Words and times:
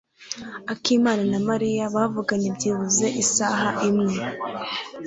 Akimana 0.73 1.23
na 1.31 1.39
Mariya 1.47 1.83
bavuganye 1.95 2.47
byibuze 2.57 3.05
isaha 3.23 3.69
imwe. 3.89 4.15